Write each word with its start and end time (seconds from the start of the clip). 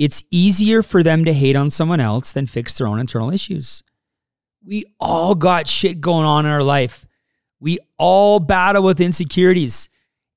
it's 0.00 0.24
easier 0.30 0.82
for 0.82 1.02
them 1.02 1.26
to 1.26 1.32
hate 1.34 1.56
on 1.56 1.68
someone 1.68 2.00
else 2.00 2.32
than 2.32 2.46
fix 2.46 2.78
their 2.78 2.86
own 2.86 2.98
internal 2.98 3.30
issues. 3.30 3.82
We 4.64 4.86
all 4.98 5.34
got 5.34 5.68
shit 5.68 6.00
going 6.00 6.24
on 6.24 6.46
in 6.46 6.50
our 6.50 6.62
life. 6.62 7.04
We 7.60 7.78
all 7.98 8.40
battle 8.40 8.82
with 8.82 8.98
insecurities. 8.98 9.90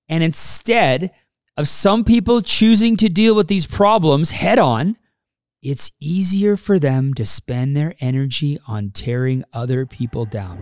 And 0.10 0.22
instead 0.22 1.12
of 1.56 1.70
some 1.70 2.04
people 2.04 2.42
choosing 2.42 2.98
to 2.98 3.08
deal 3.08 3.36
with 3.36 3.48
these 3.48 3.66
problems 3.66 4.32
head 4.32 4.60
on, 4.60 4.98
it's 5.62 5.94
easier 6.02 6.58
for 6.58 6.78
them 6.78 7.14
to 7.14 7.26
spend 7.26 7.78
their 7.78 7.96
energy 8.02 8.60
on 8.68 8.90
tearing 8.90 9.46
other 9.54 9.86
people 9.86 10.26
down. 10.26 10.60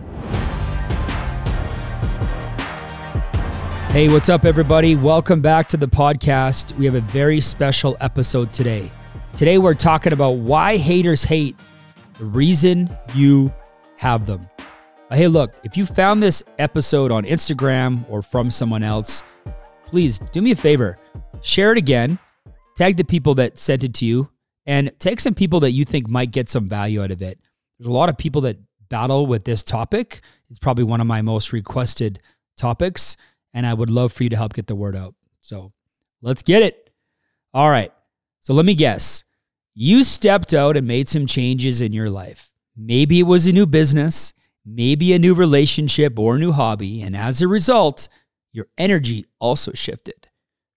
Hey, 3.92 4.08
what's 4.08 4.30
up, 4.30 4.46
everybody? 4.46 4.96
Welcome 4.96 5.40
back 5.40 5.68
to 5.68 5.76
the 5.76 5.86
podcast. 5.86 6.74
We 6.78 6.86
have 6.86 6.94
a 6.94 7.02
very 7.02 7.42
special 7.42 7.94
episode 8.00 8.50
today. 8.50 8.90
Today, 9.36 9.58
we're 9.58 9.74
talking 9.74 10.14
about 10.14 10.36
why 10.36 10.78
haters 10.78 11.22
hate, 11.22 11.60
the 12.18 12.24
reason 12.24 12.88
you 13.14 13.52
have 13.98 14.24
them. 14.24 14.40
Hey, 15.10 15.28
look, 15.28 15.56
if 15.62 15.76
you 15.76 15.84
found 15.84 16.22
this 16.22 16.42
episode 16.58 17.12
on 17.12 17.24
Instagram 17.24 18.06
or 18.08 18.22
from 18.22 18.50
someone 18.50 18.82
else, 18.82 19.22
please 19.84 20.18
do 20.18 20.40
me 20.40 20.52
a 20.52 20.56
favor 20.56 20.96
share 21.42 21.72
it 21.72 21.76
again, 21.76 22.18
tag 22.78 22.96
the 22.96 23.04
people 23.04 23.34
that 23.34 23.58
sent 23.58 23.84
it 23.84 23.92
to 23.92 24.06
you, 24.06 24.30
and 24.64 24.90
take 25.00 25.20
some 25.20 25.34
people 25.34 25.60
that 25.60 25.72
you 25.72 25.84
think 25.84 26.08
might 26.08 26.30
get 26.30 26.48
some 26.48 26.66
value 26.66 27.02
out 27.02 27.10
of 27.10 27.20
it. 27.20 27.38
There's 27.78 27.88
a 27.88 27.92
lot 27.92 28.08
of 28.08 28.16
people 28.16 28.40
that 28.40 28.56
battle 28.88 29.26
with 29.26 29.44
this 29.44 29.62
topic. 29.62 30.22
It's 30.48 30.58
probably 30.58 30.84
one 30.84 31.02
of 31.02 31.06
my 31.06 31.20
most 31.20 31.52
requested 31.52 32.20
topics, 32.56 33.18
and 33.54 33.66
I 33.66 33.74
would 33.74 33.90
love 33.90 34.12
for 34.12 34.22
you 34.22 34.30
to 34.30 34.36
help 34.36 34.54
get 34.54 34.66
the 34.66 34.74
word 34.74 34.96
out. 34.96 35.14
So 35.40 35.72
let's 36.20 36.42
get 36.42 36.62
it. 36.62 36.90
All 37.54 37.70
right. 37.70 37.92
So 38.40 38.54
let 38.54 38.64
me 38.64 38.74
guess. 38.74 39.24
You 39.74 40.04
stepped 40.04 40.52
out 40.52 40.76
and 40.76 40.86
made 40.86 41.08
some 41.08 41.26
changes 41.26 41.80
in 41.80 41.92
your 41.92 42.10
life. 42.10 42.50
Maybe 42.76 43.20
it 43.20 43.24
was 43.24 43.46
a 43.46 43.52
new 43.52 43.66
business, 43.66 44.34
maybe 44.64 45.12
a 45.12 45.18
new 45.18 45.34
relationship 45.34 46.18
or 46.18 46.38
new 46.38 46.52
hobby, 46.52 47.02
and 47.02 47.16
as 47.16 47.42
a 47.42 47.48
result, 47.48 48.08
your 48.52 48.66
energy 48.76 49.26
also 49.38 49.72
shifted. 49.72 50.28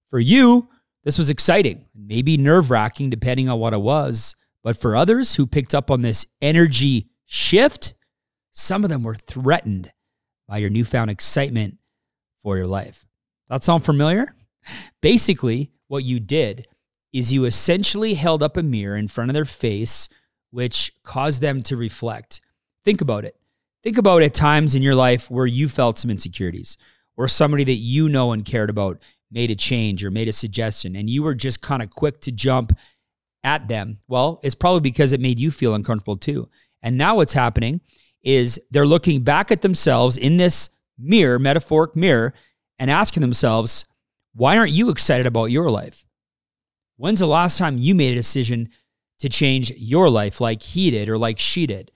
For 0.10 0.20
you, 0.20 0.70
this 1.04 1.18
was 1.18 1.30
exciting, 1.30 1.86
maybe 1.94 2.38
nerve 2.38 2.72
wracking 2.72 3.10
depending 3.10 3.50
on 3.50 3.60
what 3.60 3.74
it 3.74 3.82
was. 3.82 4.36
But 4.64 4.78
for 4.78 4.96
others 4.96 5.36
who 5.36 5.46
picked 5.46 5.76
up 5.76 5.92
on 5.92 6.02
this 6.02 6.26
energy 6.42 7.10
shift, 7.26 7.94
some 8.52 8.84
of 8.84 8.90
them 8.90 9.04
were 9.04 9.16
threatened 9.16 9.92
by 10.48 10.58
your 10.58 10.70
newfound 10.70 11.12
excitement 11.12 11.78
for 12.46 12.58
your 12.58 12.68
life. 12.68 13.08
That 13.50 13.64
sound 13.64 13.84
familiar? 13.84 14.36
Basically, 15.02 15.72
what 15.88 16.04
you 16.04 16.20
did 16.20 16.68
is 17.12 17.34
you 17.34 17.46
essentially 17.46 18.14
held 18.14 18.44
up 18.44 18.56
a 18.56 18.62
mirror 18.62 18.96
in 18.96 19.08
front 19.08 19.32
of 19.32 19.34
their 19.34 19.46
face, 19.46 20.08
which 20.52 20.94
caused 21.02 21.42
them 21.42 21.64
to 21.64 21.76
reflect. 21.76 22.42
Think 22.84 23.02
about 23.02 23.26
it. 23.26 23.36
Think 23.82 23.98
about 23.98 24.22
at 24.22 24.36
times 24.36 24.76
in 24.76 24.84
your 24.84 24.94
life 24.94 25.32
where 25.32 25.48
you 25.48 25.68
felt 25.68 25.98
some 25.98 26.12
insecurities, 26.12 26.78
or 27.18 27.28
somebody 27.28 27.64
that 27.64 27.74
you 27.74 28.10
know 28.10 28.32
and 28.32 28.46
cared 28.46 28.70
about 28.70 29.00
made 29.32 29.50
a 29.50 29.56
change 29.56 30.04
or 30.04 30.12
made 30.12 30.28
a 30.28 30.34
suggestion 30.34 30.96
and 30.96 31.10
you 31.10 31.24
were 31.24 31.34
just 31.34 31.62
kind 31.62 31.82
of 31.82 31.90
quick 31.90 32.22
to 32.22 32.32
jump 32.32 32.78
at 33.44 33.68
them, 33.68 33.98
well, 34.08 34.40
it's 34.44 34.54
probably 34.54 34.82
because 34.82 35.14
it 35.14 35.20
made 35.20 35.40
you 35.40 35.50
feel 35.50 35.74
uncomfortable 35.74 36.18
too. 36.18 36.48
And 36.84 36.96
now 36.96 37.16
what's 37.16 37.34
happening 37.34 37.82
is 38.22 38.62
they're 38.70 38.86
looking 38.86 39.24
back 39.24 39.52
at 39.52 39.64
themselves 39.64 40.16
in 40.16 40.38
this 40.38 40.70
mirror, 40.98 41.40
metaphoric 41.40 41.96
mirror, 41.96 42.34
and 42.80 42.92
asking 42.92 43.22
themselves, 43.22 43.86
why 44.34 44.58
aren't 44.58 44.72
you 44.72 44.90
excited 44.90 45.26
about 45.26 45.46
your 45.46 45.70
life? 45.70 46.06
When's 46.98 47.20
the 47.20 47.28
last 47.28 47.58
time 47.58 47.78
you 47.78 47.96
made 47.96 48.12
a 48.12 48.16
decision 48.16 48.70
to 49.20 49.30
change 49.30 49.72
your 49.72 50.10
life 50.10 50.42
like 50.42 50.62
he 50.62 50.92
did 50.92 51.10
or 51.10 51.18
like 51.18 51.40
she 51.40 51.66
did? 51.66 51.92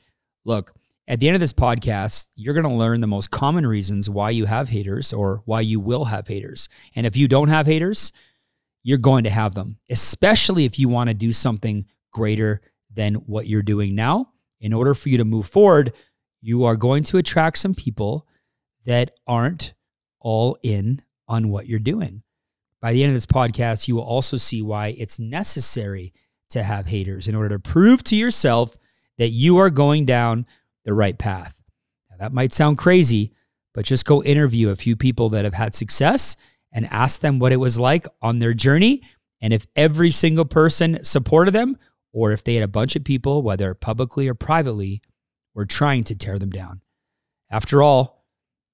Look, 0.46 0.74
at 1.08 1.20
the 1.20 1.28
end 1.28 1.36
of 1.36 1.42
this 1.42 1.54
podcast, 1.54 2.30
you're 2.36 2.54
going 2.54 2.68
to 2.68 2.72
learn 2.72 3.02
the 3.02 3.08
most 3.08 3.32
common 3.32 3.66
reasons 3.66 4.10
why 4.10 4.30
you 4.30 4.46
have 4.46 4.70
haters 4.70 5.12
or 5.12 5.42
why 5.46 5.62
you 5.62 5.80
will 5.80 6.06
have 6.06 6.28
haters. 6.28 6.70
And 6.96 7.06
if 7.06 7.18
you 7.18 7.28
don't 7.28 7.48
have 7.50 7.66
haters, 7.66 8.14
you're 8.84 8.98
going 8.98 9.24
to 9.24 9.30
have 9.30 9.56
them, 9.56 9.78
especially 9.90 10.66
if 10.66 10.78
you 10.78 10.88
want 10.88 11.10
to 11.10 11.14
do 11.14 11.34
something 11.34 11.86
greater 12.12 12.62
than 12.94 13.16
what 13.16 13.48
you're 13.48 13.62
doing 13.62 13.96
now. 13.96 14.32
In 14.62 14.72
order 14.72 14.94
for 14.94 15.10
you 15.10 15.18
to 15.18 15.26
move 15.26 15.48
forward, 15.48 15.94
you 16.42 16.64
are 16.64 16.76
going 16.76 17.04
to 17.06 17.18
attract 17.18 17.58
some 17.58 17.74
people 17.74 18.28
that 18.90 19.12
aren't 19.28 19.74
all 20.20 20.58
in 20.64 21.00
on 21.28 21.50
what 21.50 21.68
you're 21.68 21.78
doing. 21.78 22.24
By 22.82 22.92
the 22.92 23.04
end 23.04 23.12
of 23.12 23.16
this 23.16 23.28
podcast, 23.28 23.88
you 23.88 23.96
will 23.96 24.04
also 24.04 24.36
see 24.36 24.64
why 24.64 24.96
it's 24.98 25.20
necessary 25.20 26.12
to 26.50 26.64
have 26.64 26.88
haters 26.88 27.28
in 27.28 27.36
order 27.36 27.50
to 27.50 27.60
prove 27.60 28.04
to 28.06 28.16
yourself 28.16 28.76
that 29.20 29.30
you 29.30 29.58
are 29.58 29.70
going 29.70 30.06
down 30.06 30.48
the 30.86 30.94
right 30.96 31.16
path. 31.16 31.62
Now, 32.10 32.16
that 32.18 32.34
might 32.34 32.52
sound 32.52 32.80
crazy, 32.80 33.32
but 33.76 33.86
just 33.86 34.06
go 34.06 34.24
interview 34.24 34.70
a 34.70 34.76
few 34.76 34.96
people 34.96 35.30
that 35.30 35.46
have 35.46 35.54
had 35.54 35.76
success 35.76 36.36
and 36.72 36.88
ask 36.88 37.22
them 37.22 37.38
what 37.38 37.54
it 37.54 37.58
was 37.58 37.78
like 37.78 38.08
on 38.24 38.40
their 38.40 38.56
journey. 38.56 39.04
And 39.40 39.54
if 39.54 39.68
every 39.76 40.10
single 40.10 40.46
person 40.46 41.04
supported 41.04 41.52
them, 41.52 41.78
or 42.12 42.32
if 42.32 42.44
they 42.44 42.56
had 42.56 42.64
a 42.64 42.68
bunch 42.68 42.96
of 42.96 43.04
people, 43.04 43.44
whether 43.44 43.76
publicly 43.76 44.28
or 44.28 44.34
privately, 44.34 45.04
were 45.54 45.68
trying 45.68 46.06
to 46.06 46.16
tear 46.16 46.40
them 46.40 46.50
down. 46.50 46.82
After 47.52 47.84
all, 47.84 48.19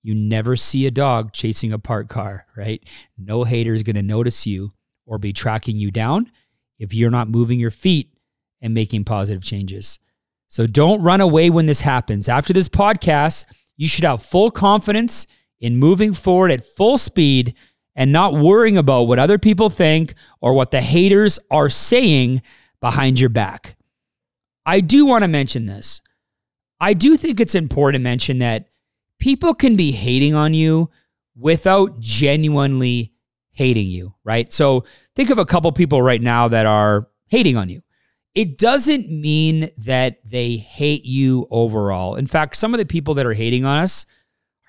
you 0.05 0.13
never 0.13 0.55
see 0.55 0.85
a 0.85 0.91
dog 0.91 1.33
chasing 1.33 1.73
a 1.73 1.79
parked 1.79 2.11
car, 2.11 2.45
right? 2.55 2.87
No 3.17 3.43
hater 3.43 3.73
is 3.73 3.81
going 3.81 3.95
to 3.95 4.03
notice 4.03 4.45
you 4.45 4.71
or 5.07 5.17
be 5.17 5.33
tracking 5.33 5.77
you 5.77 5.89
down 5.89 6.31
if 6.77 6.93
you're 6.93 7.09
not 7.09 7.27
moving 7.27 7.59
your 7.59 7.71
feet 7.71 8.13
and 8.61 8.71
making 8.71 9.03
positive 9.03 9.43
changes. 9.43 9.97
So 10.47 10.67
don't 10.67 11.01
run 11.01 11.21
away 11.21 11.49
when 11.49 11.65
this 11.65 11.81
happens. 11.81 12.29
After 12.29 12.53
this 12.53 12.69
podcast, 12.69 13.45
you 13.77 13.87
should 13.87 14.03
have 14.03 14.21
full 14.21 14.51
confidence 14.51 15.25
in 15.59 15.77
moving 15.77 16.13
forward 16.13 16.51
at 16.51 16.63
full 16.63 16.99
speed 16.99 17.55
and 17.95 18.11
not 18.11 18.35
worrying 18.35 18.77
about 18.77 19.07
what 19.07 19.17
other 19.17 19.39
people 19.39 19.71
think 19.71 20.13
or 20.39 20.53
what 20.53 20.69
the 20.69 20.81
haters 20.81 21.39
are 21.49 21.67
saying 21.67 22.43
behind 22.79 23.19
your 23.19 23.29
back. 23.29 23.75
I 24.67 24.81
do 24.81 25.07
want 25.07 25.23
to 25.23 25.27
mention 25.27 25.65
this. 25.65 26.03
I 26.79 26.93
do 26.93 27.17
think 27.17 27.39
it's 27.39 27.55
important 27.55 28.01
to 28.01 28.03
mention 28.03 28.37
that 28.37 28.69
people 29.19 29.53
can 29.53 29.75
be 29.75 29.91
hating 29.91 30.35
on 30.35 30.53
you 30.53 30.89
without 31.35 31.99
genuinely 31.99 33.13
hating 33.51 33.87
you, 33.87 34.13
right? 34.23 34.51
So 34.51 34.85
think 35.15 35.29
of 35.29 35.37
a 35.37 35.45
couple 35.45 35.71
people 35.71 36.01
right 36.01 36.21
now 36.21 36.47
that 36.47 36.65
are 36.65 37.07
hating 37.27 37.57
on 37.57 37.69
you 37.69 37.81
it 38.35 38.57
doesn't 38.57 39.09
mean 39.09 39.69
that 39.77 40.19
they 40.25 40.57
hate 40.57 41.05
you 41.05 41.47
overall. 41.49 42.15
In 42.15 42.27
fact, 42.27 42.57
some 42.57 42.73
of 42.73 42.79
the 42.79 42.85
people 42.85 43.13
that 43.13 43.25
are 43.25 43.33
hating 43.33 43.63
on 43.63 43.81
us 43.81 44.05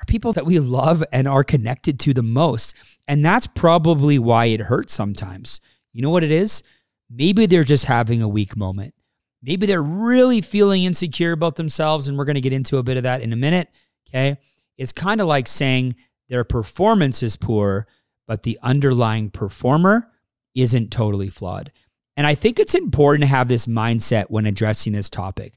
are 0.01 0.05
people 0.07 0.33
that 0.34 0.47
we 0.47 0.61
love 0.61 1.03
and 1.13 1.27
are 1.27 1.43
connected 1.43 1.99
to 2.01 2.15
the 2.15 2.23
most. 2.23 2.75
And 3.09 3.25
that's 3.25 3.49
probably 3.49 4.21
why 4.21 4.47
it 4.47 4.61
hurts 4.61 4.95
sometimes. 4.95 5.61
You 5.93 6.03
know 6.03 6.11
what 6.11 6.23
it 6.23 6.31
is? 6.31 6.63
Maybe 7.11 7.47
they're 7.47 7.65
just 7.65 7.87
having 7.87 8.23
a 8.23 8.28
weak 8.28 8.57
moment. 8.57 8.95
Maybe 9.43 9.67
they're 9.67 9.83
really 9.83 10.41
feeling 10.41 10.84
insecure 10.84 11.33
about 11.33 11.57
themselves. 11.57 12.07
And 12.07 12.17
we're 12.17 12.25
going 12.25 12.37
to 12.37 12.41
get 12.41 12.53
into 12.53 12.78
a 12.78 12.84
bit 12.84 12.97
of 12.97 13.03
that 13.03 13.21
in 13.21 13.33
a 13.33 13.37
minute. 13.37 13.69
Okay. 14.09 14.39
It's 14.78 14.93
kind 14.93 15.21
of 15.21 15.27
like 15.27 15.49
saying 15.49 15.97
their 16.28 16.44
performance 16.44 17.22
is 17.22 17.37
poor, 17.37 17.87
but 18.27 18.43
the 18.43 18.59
underlying 18.62 19.31
performer 19.31 20.11
isn't 20.55 20.91
totally 20.91 21.28
flawed. 21.28 21.72
And 22.16 22.27
I 22.27 22.34
think 22.34 22.59
it's 22.59 22.75
important 22.75 23.22
to 23.22 23.28
have 23.28 23.49
this 23.49 23.66
mindset 23.66 24.27
when 24.28 24.47
addressing 24.47 24.93
this 24.93 25.11
topic. 25.11 25.55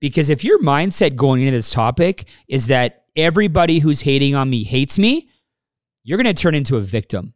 Because 0.00 0.28
if 0.28 0.44
your 0.44 0.60
mindset 0.60 1.16
going 1.16 1.42
into 1.42 1.52
this 1.52 1.70
topic 1.70 2.24
is 2.48 2.66
that 2.66 3.04
everybody 3.16 3.78
who's 3.78 4.00
hating 4.02 4.34
on 4.34 4.50
me 4.50 4.64
hates 4.64 4.98
me, 4.98 5.28
you're 6.04 6.18
going 6.18 6.34
to 6.34 6.40
turn 6.40 6.54
into 6.54 6.76
a 6.76 6.80
victim. 6.80 7.34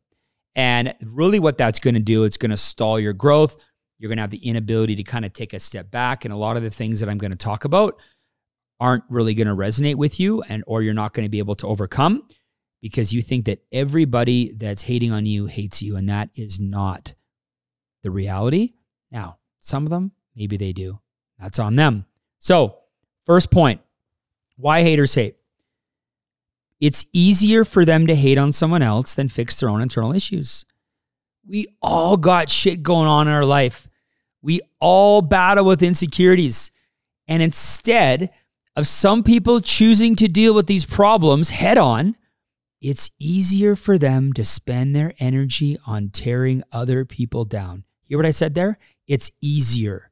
And 0.55 0.94
really, 1.05 1.38
what 1.38 1.59
that's 1.59 1.78
going 1.78 1.94
to 1.94 2.00
do, 2.00 2.25
it's 2.25 2.38
going 2.38 2.50
to 2.50 2.56
stall 2.56 2.99
your 2.99 3.12
growth. 3.12 3.56
You're 3.99 4.09
going 4.09 4.16
to 4.16 4.22
have 4.22 4.31
the 4.31 4.44
inability 4.44 4.97
to 4.97 5.03
kind 5.03 5.25
of 5.25 5.32
take 5.32 5.52
a 5.52 5.61
step 5.61 5.90
back. 5.90 6.25
And 6.25 6.32
a 6.32 6.37
lot 6.37 6.56
of 6.56 6.62
the 6.62 6.70
things 6.70 7.00
that 7.00 7.08
I'm 7.08 7.19
going 7.19 7.31
to 7.31 7.38
talk 7.38 7.64
about 7.64 8.00
aren't 8.78 9.05
really 9.08 9.34
going 9.34 9.46
to 9.49 9.55
resonate 9.55 9.96
with 9.96 10.20
you, 10.20 10.43
and 10.43 10.62
or 10.67 10.82
you're 10.82 10.94
not 10.94 11.14
going 11.14 11.25
to 11.25 11.31
be 11.31 11.38
able 11.38 11.55
to 11.56 11.67
overcome 11.67 12.26
because 12.82 13.12
you 13.12 13.23
think 13.23 13.46
that 13.46 13.61
everybody 13.73 14.55
that's 14.55 14.82
hating 14.82 15.12
on 15.12 15.26
you 15.26 15.46
hates 15.46 15.82
you. 15.82 15.96
And 15.96 16.08
that 16.08 16.31
is 16.34 16.61
not 16.61 17.14
the 18.02 18.11
reality. 18.11 18.75
Now, 19.11 19.38
some 19.61 19.84
of 19.84 19.90
them, 19.90 20.12
maybe 20.34 20.56
they 20.56 20.73
do. 20.73 21.00
That's 21.40 21.58
on 21.58 21.76
them. 21.76 22.06
So, 22.38 22.78
first 23.25 23.50
point 23.50 23.81
why 24.56 24.82
haters 24.82 25.14
hate. 25.14 25.37
It's 26.81 27.06
easier 27.12 27.64
for 27.64 27.84
them 27.84 28.06
to 28.06 28.14
hate 28.14 28.38
on 28.38 28.52
someone 28.52 28.82
else 28.82 29.14
than 29.14 29.28
fix 29.28 29.58
their 29.58 29.69
own 29.69 29.81
internal 29.81 30.12
issues. 30.12 30.64
We 31.46 31.67
all 31.81 32.17
got 32.17 32.50
shit 32.50 32.82
going 32.82 33.08
on 33.08 33.28
in 33.28 33.34
our 33.34 33.44
life. 33.44 33.88
We 34.43 34.61
all 34.78 35.23
battle 35.23 35.64
with 35.64 35.82
insecurities. 35.82 36.70
And 37.26 37.43
instead 37.43 38.31
of 38.76 38.87
some 38.87 39.23
people 39.23 39.61
choosing 39.61 40.14
to 40.17 40.28
deal 40.28 40.55
with 40.55 40.67
these 40.67 40.84
problems 40.84 41.49
head 41.49 41.78
on, 41.78 42.17
it's 42.81 43.11
easier 43.19 43.75
for 43.75 43.96
them 43.96 44.32
to 44.34 44.44
spend 44.44 44.94
their 44.94 45.14
energy 45.19 45.78
on 45.87 46.11
tearing 46.11 46.62
other 46.70 47.05
people 47.05 47.44
down. 47.44 47.84
Hear 48.05 48.19
what 48.19 48.26
I 48.26 48.32
said 48.32 48.55
there? 48.55 48.78
It's 49.08 49.32
easier. 49.40 50.11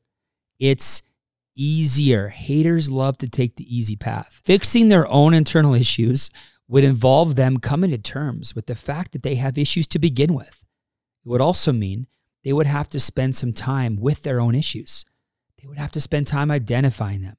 It's 0.59 1.03
easier. 1.55 2.29
Haters 2.29 2.91
love 2.91 3.19
to 3.19 3.29
take 3.29 3.57
the 3.57 3.77
easy 3.77 3.97
path. 3.97 4.41
Fixing 4.45 4.89
their 4.89 5.07
own 5.09 5.35
internal 5.35 5.75
issues 5.75 6.31
would 6.67 6.85
involve 6.85 7.37
them 7.37 7.59
coming 7.59 7.91
to 7.91 7.99
terms 7.99 8.55
with 8.55 8.67
the 8.67 8.75
fact 8.75 9.13
that 9.13 9.23
they 9.23 9.35
have 9.35 9.59
issues 9.59 9.87
to 9.89 9.99
begin 9.99 10.33
with. 10.33 10.65
It 11.25 11.29
would 11.29 11.43
also 11.43 11.73
mean 11.73 12.07
they 12.43 12.53
would 12.53 12.67
have 12.67 12.89
to 12.89 13.01
spend 13.01 13.37
some 13.37 13.53
time 13.53 13.97
with 14.01 14.23
their 14.23 14.41
own 14.41 14.55
issues. 14.55 15.05
They 15.61 15.69
would 15.69 15.79
have 15.79 15.93
to 15.93 16.01
spend 16.01 16.27
time 16.27 16.51
identifying 16.51 17.21
them. 17.21 17.37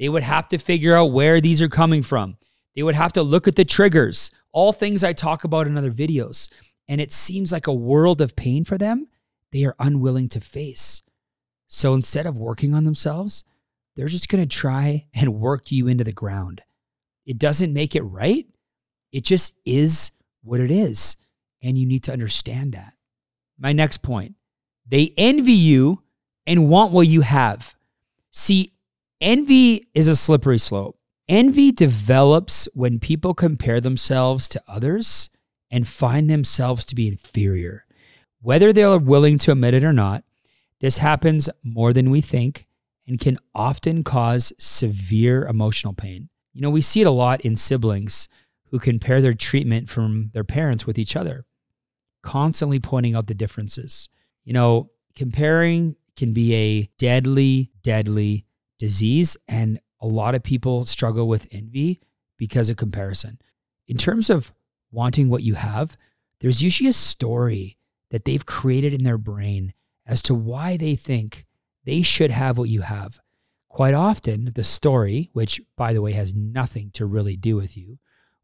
They 0.00 0.08
would 0.08 0.22
have 0.22 0.48
to 0.48 0.58
figure 0.58 0.96
out 0.96 1.12
where 1.12 1.42
these 1.42 1.60
are 1.60 1.68
coming 1.68 2.02
from. 2.02 2.38
They 2.74 2.82
would 2.82 2.94
have 2.94 3.12
to 3.12 3.22
look 3.22 3.46
at 3.46 3.54
the 3.54 3.66
triggers, 3.66 4.30
all 4.50 4.72
things 4.72 5.04
I 5.04 5.12
talk 5.12 5.44
about 5.44 5.66
in 5.66 5.76
other 5.76 5.92
videos. 5.92 6.50
And 6.88 7.02
it 7.02 7.12
seems 7.12 7.52
like 7.52 7.66
a 7.66 7.72
world 7.72 8.22
of 8.22 8.34
pain 8.34 8.64
for 8.64 8.78
them 8.78 9.06
they 9.52 9.64
are 9.64 9.76
unwilling 9.78 10.28
to 10.28 10.40
face. 10.40 11.02
So 11.68 11.92
instead 11.92 12.24
of 12.24 12.38
working 12.38 12.72
on 12.72 12.84
themselves, 12.84 13.44
they're 13.94 14.08
just 14.08 14.28
going 14.28 14.42
to 14.42 14.48
try 14.48 15.06
and 15.12 15.34
work 15.34 15.70
you 15.70 15.86
into 15.86 16.04
the 16.04 16.12
ground. 16.12 16.62
It 17.26 17.38
doesn't 17.38 17.74
make 17.74 17.94
it 17.94 18.02
right. 18.02 18.46
It 19.12 19.24
just 19.24 19.54
is 19.66 20.12
what 20.42 20.60
it 20.60 20.70
is. 20.70 21.16
And 21.62 21.76
you 21.76 21.84
need 21.84 22.04
to 22.04 22.12
understand 22.12 22.72
that. 22.72 22.94
My 23.58 23.72
next 23.72 24.02
point 24.02 24.36
they 24.86 25.12
envy 25.18 25.52
you 25.52 26.02
and 26.46 26.70
want 26.70 26.92
what 26.92 27.06
you 27.06 27.20
have. 27.20 27.74
See, 28.30 28.72
envy 29.20 29.86
is 29.94 30.08
a 30.08 30.16
slippery 30.16 30.58
slope. 30.58 30.98
Envy 31.28 31.70
develops 31.70 32.68
when 32.74 32.98
people 32.98 33.34
compare 33.34 33.80
themselves 33.80 34.48
to 34.48 34.62
others 34.66 35.30
and 35.70 35.86
find 35.86 36.28
themselves 36.28 36.84
to 36.86 36.94
be 36.94 37.06
inferior. 37.06 37.84
Whether 38.42 38.72
they 38.72 38.82
are 38.82 38.98
willing 38.98 39.38
to 39.38 39.52
admit 39.52 39.74
it 39.74 39.84
or 39.84 39.92
not, 39.92 40.24
this 40.80 40.98
happens 40.98 41.48
more 41.62 41.92
than 41.92 42.10
we 42.10 42.20
think 42.20 42.66
and 43.06 43.20
can 43.20 43.36
often 43.54 44.02
cause 44.02 44.52
severe 44.58 45.46
emotional 45.46 45.92
pain. 45.92 46.28
You 46.52 46.62
know, 46.62 46.70
we 46.70 46.80
see 46.80 47.02
it 47.02 47.06
a 47.06 47.12
lot 47.12 47.42
in 47.42 47.54
siblings 47.54 48.28
who 48.70 48.78
compare 48.78 49.20
their 49.20 49.34
treatment 49.34 49.88
from 49.88 50.30
their 50.32 50.44
parents 50.44 50.86
with 50.86 50.98
each 50.98 51.16
other, 51.16 51.44
constantly 52.22 52.80
pointing 52.80 53.14
out 53.14 53.26
the 53.26 53.34
differences. 53.34 54.08
You 54.44 54.52
know, 54.52 54.90
comparing 55.14 55.96
can 56.16 56.32
be 56.32 56.54
a 56.54 56.90
deadly, 56.98 57.70
deadly 57.82 58.46
disease. 58.80 59.36
And 59.46 59.78
a 60.00 60.08
lot 60.08 60.34
of 60.34 60.42
people 60.42 60.84
struggle 60.84 61.28
with 61.28 61.46
envy 61.52 62.00
because 62.36 62.70
of 62.70 62.76
comparison. 62.76 63.38
In 63.86 63.96
terms 63.96 64.30
of 64.30 64.52
wanting 64.90 65.28
what 65.28 65.44
you 65.44 65.54
have, 65.54 65.96
there's 66.40 66.62
usually 66.62 66.88
a 66.88 66.94
story 66.94 67.76
that 68.10 68.24
they've 68.24 68.44
created 68.46 68.92
in 68.92 69.04
their 69.04 69.18
brain 69.18 69.74
as 70.06 70.22
to 70.22 70.34
why 70.34 70.76
they 70.76 70.96
think 70.96 71.46
they 71.84 72.02
should 72.02 72.30
have 72.30 72.58
what 72.58 72.68
you 72.68 72.80
have. 72.80 73.20
Quite 73.68 73.94
often, 73.94 74.50
the 74.54 74.64
story, 74.64 75.30
which 75.32 75.60
by 75.76 75.92
the 75.92 76.02
way 76.02 76.12
has 76.12 76.34
nothing 76.34 76.90
to 76.94 77.06
really 77.06 77.36
do 77.36 77.54
with 77.54 77.76
you, 77.76 77.98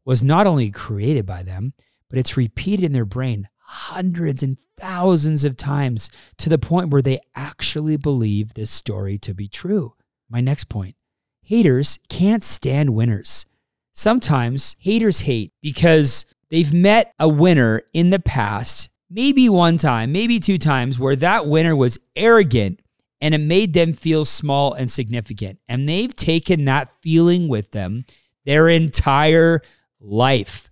was 0.05 0.23
not 0.23 0.47
only 0.47 0.71
created 0.71 1.25
by 1.25 1.43
them, 1.43 1.73
but 2.09 2.17
it's 2.17 2.37
repeated 2.37 2.85
in 2.85 2.93
their 2.93 3.03
brain 3.03 3.49
hundreds 3.57 4.41
and 4.41 4.57
thousands 4.77 5.43
of 5.43 5.57
times 5.57 6.09
to 6.37 6.47
the 6.47 6.57
point 6.57 6.89
where 6.89 7.01
they 7.01 7.19
actually 7.35 7.97
believe 7.97 8.53
this 8.53 8.71
story 8.71 9.17
to 9.17 9.33
be 9.33 9.49
true. 9.49 9.93
My 10.29 10.41
next 10.41 10.65
point 10.65 10.95
haters 11.43 11.99
can't 12.09 12.43
stand 12.43 12.93
winners. 12.93 13.45
Sometimes 13.93 14.75
haters 14.79 15.21
hate 15.21 15.53
because 15.61 16.25
they've 16.49 16.73
met 16.73 17.13
a 17.17 17.27
winner 17.29 17.83
in 17.93 18.09
the 18.09 18.19
past, 18.19 18.89
maybe 19.09 19.47
one 19.47 19.77
time, 19.77 20.11
maybe 20.11 20.39
two 20.39 20.57
times, 20.57 20.99
where 20.99 21.15
that 21.15 21.47
winner 21.47 21.75
was 21.75 21.99
arrogant 22.15 22.81
and 23.21 23.33
it 23.33 23.39
made 23.39 23.73
them 23.73 23.93
feel 23.93 24.25
small 24.25 24.73
and 24.73 24.91
significant. 24.91 25.59
And 25.67 25.87
they've 25.87 26.13
taken 26.13 26.65
that 26.65 26.91
feeling 27.01 27.47
with 27.47 27.71
them 27.71 28.05
their 28.45 28.67
entire 28.69 29.61
life. 29.99 30.69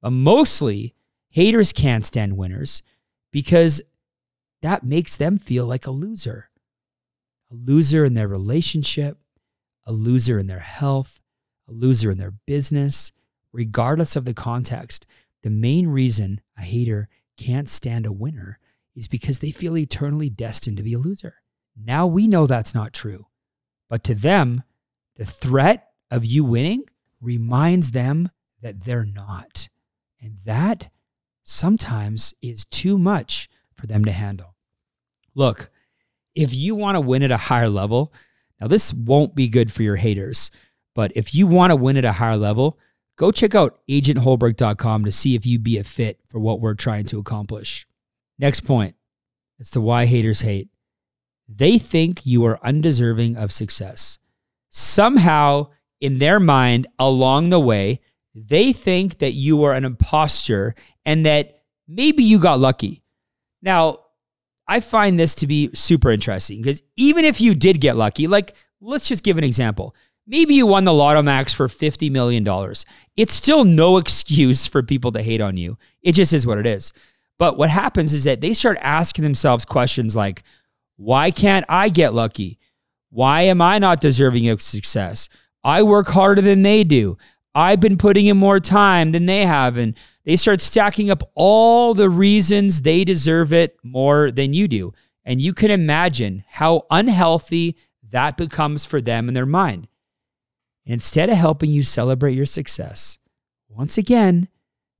But 0.00 0.10
mostly, 0.10 0.94
haters 1.30 1.72
can't 1.72 2.06
stand 2.06 2.36
winners 2.36 2.82
because 3.32 3.82
that 4.62 4.84
makes 4.84 5.16
them 5.16 5.38
feel 5.38 5.66
like 5.66 5.86
a 5.86 5.90
loser. 5.90 6.47
A 7.50 7.54
loser 7.54 8.04
in 8.04 8.14
their 8.14 8.28
relationship, 8.28 9.18
a 9.86 9.92
loser 9.92 10.38
in 10.38 10.46
their 10.46 10.58
health, 10.58 11.20
a 11.68 11.72
loser 11.72 12.10
in 12.10 12.18
their 12.18 12.34
business, 12.46 13.12
regardless 13.52 14.16
of 14.16 14.24
the 14.24 14.34
context. 14.34 15.06
The 15.42 15.50
main 15.50 15.88
reason 15.88 16.40
a 16.56 16.62
hater 16.62 17.08
can't 17.36 17.68
stand 17.68 18.04
a 18.04 18.12
winner 18.12 18.58
is 18.94 19.08
because 19.08 19.38
they 19.38 19.50
feel 19.50 19.76
eternally 19.76 20.28
destined 20.28 20.76
to 20.76 20.82
be 20.82 20.92
a 20.92 20.98
loser. 20.98 21.36
Now 21.76 22.06
we 22.06 22.26
know 22.26 22.46
that's 22.46 22.74
not 22.74 22.92
true. 22.92 23.26
But 23.88 24.04
to 24.04 24.14
them, 24.14 24.64
the 25.16 25.24
threat 25.24 25.88
of 26.10 26.24
you 26.24 26.44
winning 26.44 26.84
reminds 27.20 27.92
them 27.92 28.30
that 28.60 28.84
they're 28.84 29.04
not. 29.04 29.68
And 30.20 30.38
that 30.44 30.90
sometimes 31.44 32.34
is 32.42 32.64
too 32.64 32.98
much 32.98 33.48
for 33.72 33.86
them 33.86 34.04
to 34.04 34.12
handle. 34.12 34.56
Look, 35.34 35.70
if 36.38 36.54
you 36.54 36.76
want 36.76 36.94
to 36.94 37.00
win 37.00 37.24
at 37.24 37.32
a 37.32 37.36
higher 37.36 37.68
level, 37.68 38.12
now 38.60 38.68
this 38.68 38.94
won't 38.94 39.34
be 39.34 39.48
good 39.48 39.72
for 39.72 39.82
your 39.82 39.96
haters, 39.96 40.52
but 40.94 41.10
if 41.16 41.34
you 41.34 41.48
want 41.48 41.72
to 41.72 41.76
win 41.76 41.96
at 41.96 42.04
a 42.04 42.12
higher 42.12 42.36
level, 42.36 42.78
go 43.16 43.32
check 43.32 43.56
out 43.56 43.80
agentholbrook.com 43.90 45.04
to 45.04 45.10
see 45.10 45.34
if 45.34 45.44
you'd 45.44 45.64
be 45.64 45.78
a 45.78 45.84
fit 45.84 46.20
for 46.28 46.38
what 46.38 46.60
we're 46.60 46.74
trying 46.74 47.06
to 47.06 47.18
accomplish. 47.18 47.88
Next 48.38 48.60
point 48.60 48.94
as 49.58 49.68
to 49.72 49.80
why 49.80 50.06
haters 50.06 50.42
hate. 50.42 50.68
They 51.48 51.76
think 51.76 52.24
you 52.24 52.44
are 52.44 52.60
undeserving 52.62 53.36
of 53.36 53.50
success. 53.50 54.20
Somehow, 54.70 55.70
in 56.00 56.18
their 56.18 56.38
mind, 56.38 56.86
along 57.00 57.48
the 57.48 57.58
way, 57.58 58.00
they 58.32 58.72
think 58.72 59.18
that 59.18 59.32
you 59.32 59.64
are 59.64 59.72
an 59.72 59.84
impostor 59.84 60.76
and 61.04 61.26
that 61.26 61.62
maybe 61.88 62.22
you 62.22 62.38
got 62.38 62.60
lucky. 62.60 63.02
Now, 63.60 64.04
I 64.68 64.80
find 64.80 65.18
this 65.18 65.34
to 65.36 65.46
be 65.46 65.70
super 65.74 66.10
interesting 66.10 66.60
because 66.60 66.82
even 66.96 67.24
if 67.24 67.40
you 67.40 67.54
did 67.54 67.80
get 67.80 67.96
lucky, 67.96 68.26
like 68.26 68.54
let's 68.80 69.08
just 69.08 69.24
give 69.24 69.38
an 69.38 69.44
example. 69.44 69.94
Maybe 70.26 70.54
you 70.54 70.66
won 70.66 70.84
the 70.84 70.92
Lotto 70.92 71.22
Max 71.22 71.54
for 71.54 71.68
$50 71.68 72.10
million. 72.10 72.46
It's 73.16 73.32
still 73.32 73.64
no 73.64 73.96
excuse 73.98 74.66
for 74.66 74.82
people 74.82 75.10
to 75.12 75.22
hate 75.22 75.40
on 75.40 75.56
you. 75.56 75.78
It 76.02 76.12
just 76.12 76.34
is 76.34 76.46
what 76.46 76.58
it 76.58 76.66
is. 76.66 76.92
But 77.38 77.56
what 77.56 77.70
happens 77.70 78.12
is 78.12 78.24
that 78.24 78.40
they 78.40 78.52
start 78.52 78.78
asking 78.82 79.22
themselves 79.22 79.64
questions 79.64 80.14
like, 80.14 80.42
why 80.96 81.30
can't 81.30 81.64
I 81.68 81.88
get 81.88 82.12
lucky? 82.12 82.58
Why 83.10 83.42
am 83.42 83.62
I 83.62 83.78
not 83.78 84.00
deserving 84.00 84.48
of 84.48 84.60
success? 84.60 85.28
I 85.64 85.82
work 85.82 86.08
harder 86.08 86.42
than 86.42 86.62
they 86.62 86.84
do. 86.84 87.16
I've 87.58 87.80
been 87.80 87.98
putting 87.98 88.26
in 88.26 88.36
more 88.36 88.60
time 88.60 89.10
than 89.10 89.26
they 89.26 89.44
have. 89.44 89.76
And 89.76 89.96
they 90.24 90.36
start 90.36 90.60
stacking 90.60 91.10
up 91.10 91.28
all 91.34 91.92
the 91.92 92.08
reasons 92.08 92.82
they 92.82 93.02
deserve 93.02 93.52
it 93.52 93.76
more 93.82 94.30
than 94.30 94.52
you 94.54 94.68
do. 94.68 94.92
And 95.24 95.42
you 95.42 95.52
can 95.52 95.72
imagine 95.72 96.44
how 96.48 96.86
unhealthy 96.88 97.76
that 98.10 98.36
becomes 98.36 98.86
for 98.86 99.00
them 99.00 99.26
in 99.26 99.34
their 99.34 99.44
mind. 99.44 99.88
instead 100.86 101.28
of 101.28 101.36
helping 101.36 101.70
you 101.70 101.82
celebrate 101.82 102.34
your 102.34 102.46
success, 102.46 103.18
once 103.68 103.98
again, 103.98 104.48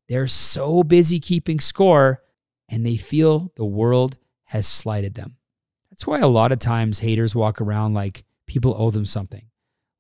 they're 0.09 0.27
so 0.27 0.83
busy 0.83 1.19
keeping 1.21 1.61
score 1.61 2.23
and 2.69 2.85
they 2.85 2.97
feel 2.97 3.53
the 3.57 3.65
world 3.65 4.19
has 4.45 4.67
slighted 4.67 5.15
them. 5.15 5.37
That's 5.91 6.07
why 6.07 6.19
a 6.19 6.27
lot 6.27 6.53
of 6.53 6.59
times 6.59 6.99
haters 6.99 7.35
walk 7.35 7.61
around 7.61 7.95
like 7.95 8.25
people 8.47 8.75
owe 8.77 8.91
them 8.91 9.07
something, 9.07 9.48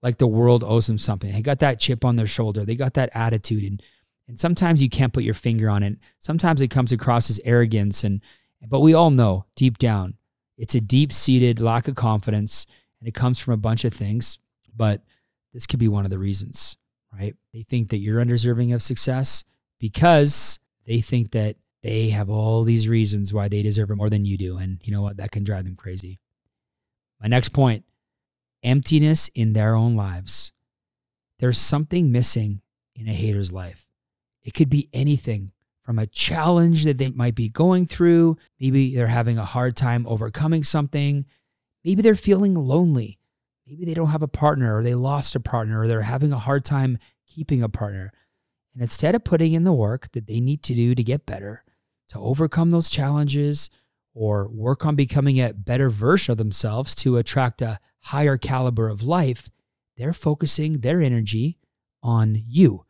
like 0.02 0.18
the 0.18 0.26
world 0.26 0.64
owes 0.64 0.86
them 0.86 0.98
something. 0.98 1.32
They 1.32 1.42
got 1.42 1.58
that 1.60 1.80
chip 1.80 2.04
on 2.04 2.16
their 2.16 2.26
shoulder, 2.26 2.64
they 2.64 2.76
got 2.76 2.94
that 2.94 3.10
attitude. 3.14 3.64
And, 3.64 3.82
and 4.26 4.38
sometimes 4.38 4.82
you 4.82 4.88
can't 4.88 5.12
put 5.12 5.24
your 5.24 5.34
finger 5.34 5.70
on 5.70 5.82
it. 5.82 5.98
Sometimes 6.18 6.60
it 6.60 6.68
comes 6.68 6.92
across 6.92 7.30
as 7.30 7.40
arrogance. 7.44 8.04
And, 8.04 8.20
but 8.68 8.80
we 8.80 8.94
all 8.94 9.10
know 9.10 9.46
deep 9.56 9.78
down, 9.78 10.14
it's 10.56 10.74
a 10.74 10.80
deep 10.80 11.12
seated 11.12 11.60
lack 11.60 11.88
of 11.88 11.94
confidence 11.94 12.66
and 13.00 13.08
it 13.08 13.14
comes 13.14 13.38
from 13.38 13.54
a 13.54 13.58
bunch 13.58 13.84
of 13.84 13.94
things. 13.94 14.38
But 14.76 15.02
this 15.52 15.66
could 15.66 15.78
be 15.78 15.88
one 15.88 16.04
of 16.04 16.10
the 16.10 16.18
reasons, 16.18 16.76
right? 17.12 17.34
They 17.52 17.62
think 17.62 17.88
that 17.90 17.98
you're 17.98 18.20
undeserving 18.20 18.72
of 18.72 18.82
success 18.82 19.44
because 19.78 20.58
they 20.86 21.00
think 21.00 21.32
that 21.32 21.56
they 21.82 22.10
have 22.10 22.28
all 22.28 22.64
these 22.64 22.88
reasons 22.88 23.32
why 23.32 23.48
they 23.48 23.62
deserve 23.62 23.90
it 23.90 23.96
more 23.96 24.10
than 24.10 24.24
you 24.24 24.36
do. 24.36 24.58
And 24.58 24.80
you 24.84 24.92
know 24.92 25.02
what? 25.02 25.16
That 25.16 25.30
can 25.30 25.44
drive 25.44 25.64
them 25.64 25.76
crazy. 25.76 26.18
My 27.20 27.28
next 27.28 27.50
point 27.50 27.84
emptiness 28.62 29.30
in 29.34 29.52
their 29.52 29.74
own 29.74 29.96
lives. 29.96 30.52
There's 31.38 31.58
something 31.58 32.10
missing 32.10 32.62
in 32.94 33.08
a 33.08 33.12
hater's 33.12 33.52
life. 33.52 33.86
It 34.42 34.54
could 34.54 34.68
be 34.68 34.88
anything 34.92 35.52
from 35.84 35.98
a 35.98 36.06
challenge 36.06 36.84
that 36.84 36.98
they 36.98 37.10
might 37.10 37.34
be 37.34 37.48
going 37.48 37.86
through. 37.86 38.36
Maybe 38.60 38.94
they're 38.94 39.06
having 39.06 39.38
a 39.38 39.44
hard 39.44 39.76
time 39.76 40.06
overcoming 40.06 40.64
something. 40.64 41.24
Maybe 41.84 42.02
they're 42.02 42.14
feeling 42.14 42.54
lonely. 42.54 43.18
Maybe 43.66 43.84
they 43.84 43.94
don't 43.94 44.10
have 44.10 44.22
a 44.22 44.28
partner 44.28 44.76
or 44.76 44.82
they 44.82 44.94
lost 44.94 45.34
a 45.34 45.40
partner 45.40 45.80
or 45.80 45.88
they're 45.88 46.02
having 46.02 46.32
a 46.32 46.38
hard 46.38 46.64
time 46.64 46.98
keeping 47.26 47.62
a 47.62 47.68
partner. 47.68 48.12
And 48.74 48.82
instead 48.82 49.14
of 49.14 49.24
putting 49.24 49.52
in 49.52 49.64
the 49.64 49.72
work 49.72 50.10
that 50.12 50.26
they 50.26 50.40
need 50.40 50.62
to 50.64 50.74
do 50.74 50.94
to 50.94 51.02
get 51.02 51.26
better, 51.26 51.64
to 52.08 52.18
overcome 52.18 52.70
those 52.70 52.90
challenges 52.90 53.70
or 54.14 54.48
work 54.48 54.84
on 54.84 54.96
becoming 54.96 55.40
a 55.40 55.52
better 55.52 55.90
version 55.90 56.32
of 56.32 56.38
themselves 56.38 56.94
to 56.96 57.16
attract 57.16 57.62
a 57.62 57.78
higher 58.02 58.36
caliber 58.36 58.88
of 58.88 59.02
life, 59.02 59.48
they're 59.96 60.12
focusing 60.12 60.72
their 60.72 61.02
energy 61.02 61.58
on 62.02 62.42
you, 62.46 62.84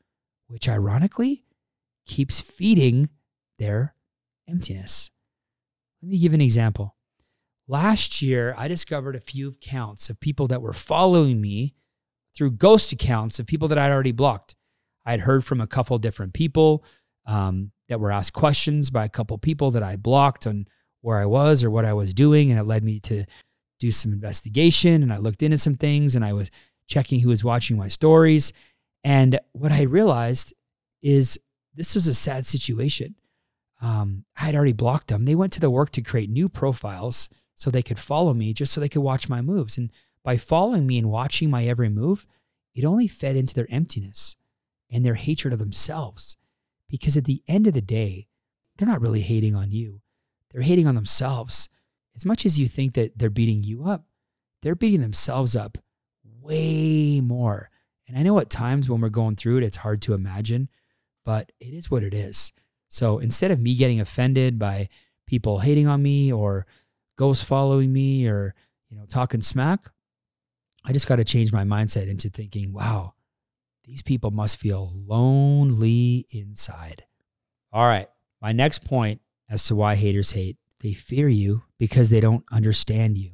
which 0.46 0.68
ironically 0.68 1.44
keeps 2.06 2.40
feeding 2.40 3.08
their 3.58 3.94
emptiness. 4.48 5.10
Let 6.02 6.10
me 6.10 6.18
give 6.18 6.32
an 6.32 6.40
example. 6.40 6.96
Last 7.66 8.22
year, 8.22 8.54
I 8.56 8.68
discovered 8.68 9.16
a 9.16 9.20
few 9.20 9.48
accounts 9.48 10.08
of 10.08 10.20
people 10.20 10.46
that 10.48 10.62
were 10.62 10.72
following 10.72 11.40
me 11.40 11.74
through 12.34 12.52
ghost 12.52 12.92
accounts 12.92 13.38
of 13.38 13.46
people 13.46 13.68
that 13.68 13.78
I'd 13.78 13.90
already 13.90 14.12
blocked. 14.12 14.54
I 15.04 15.10
had 15.10 15.20
heard 15.20 15.44
from 15.44 15.60
a 15.60 15.66
couple 15.66 15.98
different 15.98 16.34
people 16.34 16.84
um, 17.26 17.72
that 17.88 18.00
were 18.00 18.12
asked 18.12 18.32
questions 18.32 18.90
by 18.90 19.04
a 19.04 19.08
couple 19.08 19.36
people 19.38 19.70
that 19.72 19.82
I 19.82 19.96
blocked 19.96 20.46
on 20.46 20.66
where 21.00 21.18
I 21.18 21.26
was 21.26 21.64
or 21.64 21.70
what 21.70 21.84
I 21.84 21.92
was 21.92 22.14
doing. 22.14 22.50
And 22.50 22.58
it 22.58 22.64
led 22.64 22.84
me 22.84 23.00
to 23.00 23.24
do 23.78 23.90
some 23.90 24.12
investigation. 24.12 25.02
And 25.02 25.12
I 25.12 25.18
looked 25.18 25.42
into 25.42 25.58
some 25.58 25.74
things 25.74 26.14
and 26.14 26.24
I 26.24 26.32
was 26.32 26.50
checking 26.86 27.20
who 27.20 27.28
was 27.28 27.44
watching 27.44 27.76
my 27.76 27.88
stories. 27.88 28.52
And 29.04 29.38
what 29.52 29.72
I 29.72 29.82
realized 29.82 30.54
is 31.02 31.38
this 31.74 31.94
was 31.94 32.08
a 32.08 32.14
sad 32.14 32.46
situation. 32.46 33.14
Um, 33.80 34.24
I 34.36 34.46
had 34.46 34.56
already 34.56 34.72
blocked 34.72 35.08
them. 35.08 35.24
They 35.24 35.36
went 35.36 35.52
to 35.54 35.60
the 35.60 35.70
work 35.70 35.90
to 35.92 36.02
create 36.02 36.30
new 36.30 36.48
profiles 36.48 37.28
so 37.54 37.70
they 37.70 37.82
could 37.82 37.98
follow 37.98 38.34
me, 38.34 38.52
just 38.52 38.72
so 38.72 38.80
they 38.80 38.88
could 38.88 39.02
watch 39.02 39.28
my 39.28 39.40
moves. 39.40 39.78
And 39.78 39.90
by 40.24 40.36
following 40.36 40.86
me 40.86 40.98
and 40.98 41.10
watching 41.10 41.50
my 41.50 41.64
every 41.66 41.88
move, 41.88 42.26
it 42.74 42.84
only 42.84 43.08
fed 43.08 43.36
into 43.36 43.54
their 43.54 43.70
emptiness 43.70 44.36
and 44.90 45.04
their 45.04 45.14
hatred 45.14 45.52
of 45.52 45.58
themselves. 45.58 46.36
Because 46.88 47.16
at 47.16 47.24
the 47.24 47.42
end 47.46 47.66
of 47.66 47.74
the 47.74 47.80
day, 47.80 48.28
they're 48.76 48.88
not 48.88 49.00
really 49.00 49.20
hating 49.20 49.54
on 49.54 49.70
you, 49.70 50.00
they're 50.50 50.62
hating 50.62 50.86
on 50.86 50.94
themselves. 50.94 51.68
As 52.18 52.26
much 52.26 52.44
as 52.44 52.58
you 52.58 52.66
think 52.66 52.94
that 52.94 53.16
they're 53.16 53.30
beating 53.30 53.62
you 53.62 53.84
up, 53.84 54.04
they're 54.62 54.74
beating 54.74 55.02
themselves 55.02 55.54
up 55.54 55.78
way 56.40 57.20
more. 57.20 57.70
And 58.08 58.18
I 58.18 58.24
know 58.24 58.40
at 58.40 58.50
times 58.50 58.90
when 58.90 59.00
we're 59.00 59.08
going 59.08 59.36
through 59.36 59.58
it, 59.58 59.62
it's 59.62 59.76
hard 59.76 60.02
to 60.02 60.14
imagine, 60.14 60.68
but 61.24 61.52
it 61.60 61.72
is 61.72 61.92
what 61.92 62.02
it 62.02 62.12
is. 62.12 62.52
So 62.88 63.18
instead 63.20 63.52
of 63.52 63.60
me 63.60 63.76
getting 63.76 64.00
offended 64.00 64.58
by 64.58 64.88
people 65.28 65.60
hating 65.60 65.86
on 65.86 66.02
me 66.02 66.32
or 66.32 66.66
ghosts 67.16 67.44
following 67.44 67.92
me 67.92 68.26
or, 68.26 68.52
you 68.88 68.96
know, 68.96 69.04
talking 69.04 69.40
smack, 69.40 69.88
I 70.84 70.92
just 70.92 71.06
got 71.06 71.16
to 71.16 71.24
change 71.24 71.52
my 71.52 71.62
mindset 71.62 72.08
into 72.08 72.30
thinking, 72.30 72.72
wow, 72.72 73.14
these 73.84 74.02
people 74.02 74.32
must 74.32 74.56
feel 74.56 74.90
lonely 74.92 76.26
inside. 76.32 77.04
All 77.72 77.86
right. 77.86 78.08
My 78.42 78.50
next 78.50 78.84
point 78.84 79.20
as 79.48 79.62
to 79.66 79.76
why 79.76 79.94
haters 79.94 80.32
hate 80.32 80.56
they 80.82 80.92
fear 80.92 81.28
you 81.28 81.62
because 81.78 82.10
they 82.10 82.20
don't 82.20 82.44
understand 82.50 83.18
you. 83.18 83.32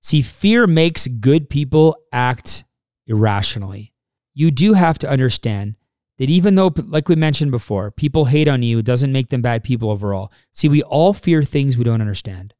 See, 0.00 0.22
fear 0.22 0.66
makes 0.66 1.06
good 1.06 1.48
people 1.48 1.96
act 2.12 2.64
irrationally. 3.06 3.92
You 4.34 4.50
do 4.50 4.74
have 4.74 4.98
to 4.98 5.08
understand 5.08 5.76
that 6.18 6.28
even 6.28 6.54
though, 6.54 6.72
like 6.76 7.08
we 7.08 7.16
mentioned 7.16 7.50
before, 7.50 7.90
people 7.90 8.26
hate 8.26 8.48
on 8.48 8.62
you, 8.62 8.78
it 8.78 8.84
doesn't 8.84 9.12
make 9.12 9.28
them 9.28 9.42
bad 9.42 9.64
people 9.64 9.90
overall. 9.90 10.30
See, 10.52 10.68
we 10.68 10.82
all 10.82 11.12
fear 11.12 11.42
things 11.42 11.76
we 11.76 11.84
don't 11.84 12.00
understand. 12.00 12.54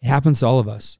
It 0.00 0.08
happens 0.08 0.40
to 0.40 0.46
all 0.46 0.58
of 0.58 0.68
us. 0.68 0.98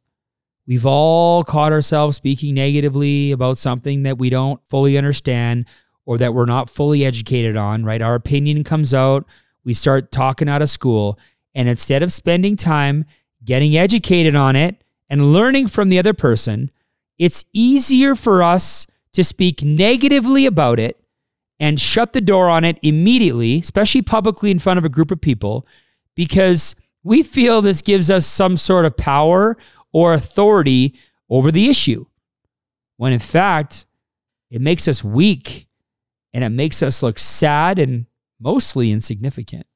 We've 0.66 0.86
all 0.86 1.42
caught 1.42 1.72
ourselves 1.72 2.16
speaking 2.16 2.54
negatively 2.54 3.32
about 3.32 3.58
something 3.58 4.04
that 4.04 4.18
we 4.18 4.30
don't 4.30 4.64
fully 4.66 4.96
understand 4.96 5.66
or 6.04 6.18
that 6.18 6.34
we're 6.34 6.46
not 6.46 6.70
fully 6.70 7.04
educated 7.04 7.56
on, 7.56 7.84
right? 7.84 8.02
Our 8.02 8.14
opinion 8.14 8.64
comes 8.64 8.94
out, 8.94 9.26
we 9.64 9.74
start 9.74 10.12
talking 10.12 10.48
out 10.48 10.62
of 10.62 10.70
school, 10.70 11.18
and 11.54 11.68
instead 11.68 12.02
of 12.02 12.12
spending 12.12 12.56
time 12.56 13.04
getting 13.44 13.76
educated 13.76 14.34
on 14.34 14.56
it 14.56 14.82
and 15.08 15.32
learning 15.32 15.68
from 15.68 15.88
the 15.88 15.98
other 15.98 16.14
person, 16.14 16.70
it's 17.18 17.44
easier 17.52 18.14
for 18.14 18.42
us 18.42 18.86
to 19.12 19.22
speak 19.22 19.62
negatively 19.62 20.46
about 20.46 20.78
it 20.78 20.98
and 21.60 21.78
shut 21.78 22.12
the 22.12 22.20
door 22.20 22.48
on 22.48 22.64
it 22.64 22.78
immediately, 22.82 23.58
especially 23.58 24.02
publicly 24.02 24.50
in 24.50 24.58
front 24.58 24.78
of 24.78 24.84
a 24.84 24.88
group 24.88 25.10
of 25.10 25.20
people, 25.20 25.66
because 26.14 26.74
we 27.04 27.22
feel 27.22 27.60
this 27.60 27.82
gives 27.82 28.10
us 28.10 28.26
some 28.26 28.56
sort 28.56 28.84
of 28.84 28.96
power 28.96 29.56
or 29.92 30.14
authority 30.14 30.98
over 31.28 31.52
the 31.52 31.68
issue. 31.68 32.06
When 32.96 33.12
in 33.12 33.18
fact, 33.18 33.86
it 34.50 34.60
makes 34.60 34.88
us 34.88 35.04
weak 35.04 35.68
and 36.32 36.42
it 36.42 36.50
makes 36.50 36.82
us 36.82 37.02
look 37.02 37.18
sad 37.18 37.78
and 37.78 38.06
mostly 38.40 38.90
insignificant. 38.90 39.66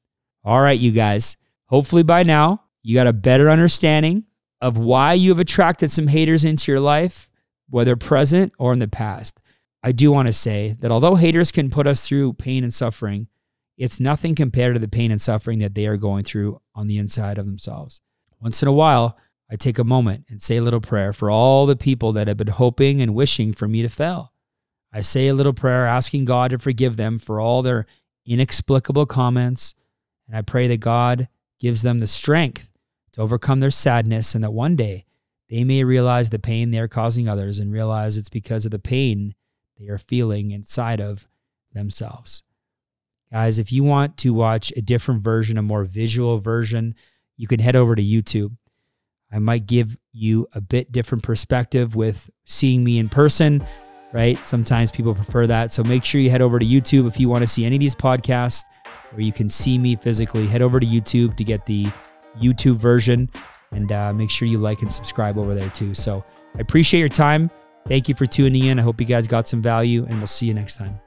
All 0.44 0.60
right, 0.60 0.78
you 0.78 0.92
guys. 0.92 1.36
Hopefully 1.66 2.02
by 2.02 2.22
now, 2.22 2.62
you 2.82 2.94
got 2.94 3.06
a 3.06 3.12
better 3.12 3.50
understanding 3.50 4.24
of 4.60 4.78
why 4.78 5.12
you 5.12 5.30
have 5.30 5.38
attracted 5.38 5.90
some 5.90 6.06
haters 6.06 6.44
into 6.44 6.70
your 6.70 6.80
life, 6.80 7.30
whether 7.68 7.96
present 7.96 8.52
or 8.58 8.72
in 8.72 8.78
the 8.78 8.88
past. 8.88 9.40
I 9.82 9.92
do 9.92 10.10
want 10.10 10.26
to 10.28 10.32
say 10.32 10.76
that 10.80 10.90
although 10.90 11.16
haters 11.16 11.52
can 11.52 11.70
put 11.70 11.86
us 11.86 12.06
through 12.06 12.34
pain 12.34 12.62
and 12.64 12.72
suffering, 12.72 13.28
it's 13.76 14.00
nothing 14.00 14.34
compared 14.34 14.74
to 14.74 14.80
the 14.80 14.88
pain 14.88 15.10
and 15.10 15.20
suffering 15.20 15.58
that 15.58 15.74
they 15.74 15.86
are 15.86 15.96
going 15.96 16.24
through 16.24 16.60
on 16.74 16.86
the 16.86 16.98
inside 16.98 17.38
of 17.38 17.46
themselves. 17.46 18.00
Once 18.40 18.62
in 18.62 18.68
a 18.68 18.72
while, 18.72 19.18
I 19.50 19.56
take 19.56 19.78
a 19.78 19.84
moment 19.84 20.24
and 20.28 20.40
say 20.40 20.56
a 20.56 20.62
little 20.62 20.80
prayer 20.80 21.12
for 21.12 21.30
all 21.30 21.66
the 21.66 21.76
people 21.76 22.12
that 22.12 22.26
have 22.26 22.36
been 22.36 22.48
hoping 22.48 23.00
and 23.00 23.14
wishing 23.14 23.52
for 23.52 23.68
me 23.68 23.82
to 23.82 23.88
fail. 23.88 24.32
I 24.92 25.00
say 25.00 25.28
a 25.28 25.34
little 25.34 25.52
prayer 25.52 25.86
asking 25.86 26.24
God 26.24 26.50
to 26.50 26.58
forgive 26.58 26.96
them 26.96 27.18
for 27.18 27.40
all 27.40 27.62
their 27.62 27.86
inexplicable 28.24 29.06
comments, 29.06 29.74
and 30.26 30.36
I 30.36 30.42
pray 30.42 30.66
that 30.68 30.78
God 30.78 31.28
gives 31.58 31.82
them 31.82 31.98
the 31.98 32.06
strength 32.06 32.70
to 33.12 33.20
overcome 33.20 33.60
their 33.60 33.70
sadness 33.70 34.34
and 34.34 34.44
that 34.44 34.52
one 34.52 34.76
day 34.76 35.04
they 35.48 35.64
may 35.64 35.84
realize 35.84 36.30
the 36.30 36.38
pain 36.38 36.70
they 36.70 36.78
are 36.78 36.88
causing 36.88 37.28
others 37.28 37.58
and 37.58 37.72
realize 37.72 38.16
it's 38.16 38.28
because 38.28 38.64
of 38.64 38.70
the 38.70 38.78
pain 38.78 39.34
they 39.78 39.88
are 39.88 39.98
feeling 39.98 40.50
inside 40.50 41.00
of 41.00 41.28
themselves. 41.72 42.42
Guys, 43.32 43.58
if 43.58 43.72
you 43.72 43.84
want 43.84 44.16
to 44.18 44.32
watch 44.32 44.72
a 44.76 44.82
different 44.82 45.22
version, 45.22 45.58
a 45.58 45.62
more 45.62 45.84
visual 45.84 46.38
version, 46.38 46.94
you 47.36 47.46
can 47.46 47.60
head 47.60 47.76
over 47.76 47.94
to 47.94 48.02
YouTube. 48.02 48.56
I 49.32 49.38
might 49.38 49.66
give 49.66 49.98
you 50.12 50.46
a 50.52 50.60
bit 50.60 50.92
different 50.92 51.24
perspective 51.24 51.96
with 51.96 52.30
seeing 52.44 52.84
me 52.84 52.98
in 52.98 53.08
person, 53.08 53.64
right? 54.12 54.38
Sometimes 54.38 54.90
people 54.90 55.14
prefer 55.14 55.46
that. 55.46 55.72
So 55.72 55.82
make 55.84 56.04
sure 56.04 56.20
you 56.20 56.30
head 56.30 56.42
over 56.42 56.58
to 56.58 56.64
YouTube 56.64 57.06
if 57.06 57.18
you 57.18 57.28
want 57.28 57.42
to 57.42 57.46
see 57.46 57.64
any 57.64 57.76
of 57.76 57.80
these 57.80 57.94
podcasts 57.94 58.64
where 59.10 59.22
you 59.22 59.32
can 59.32 59.48
see 59.48 59.78
me 59.78 59.96
physically. 59.96 60.46
Head 60.46 60.62
over 60.62 60.80
to 60.80 60.86
YouTube 60.86 61.36
to 61.36 61.44
get 61.44 61.66
the 61.66 61.86
YouTube 62.40 62.76
version 62.76 63.28
and 63.72 63.90
uh, 63.92 64.12
make 64.12 64.30
sure 64.30 64.46
you 64.48 64.58
like 64.58 64.82
and 64.82 64.92
subscribe 64.92 65.38
over 65.38 65.54
there 65.54 65.70
too. 65.70 65.94
So 65.94 66.24
I 66.56 66.60
appreciate 66.60 67.00
your 67.00 67.08
time. 67.08 67.50
Thank 67.86 68.08
you 68.08 68.14
for 68.14 68.26
tuning 68.26 68.64
in. 68.64 68.78
I 68.78 68.82
hope 68.82 69.00
you 69.00 69.06
guys 69.06 69.28
got 69.28 69.46
some 69.46 69.62
value, 69.62 70.04
and 70.06 70.18
we'll 70.18 70.26
see 70.26 70.46
you 70.46 70.54
next 70.54 70.76
time. 70.76 71.05